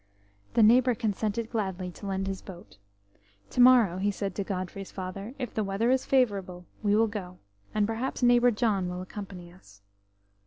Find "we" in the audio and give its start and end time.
6.81-6.95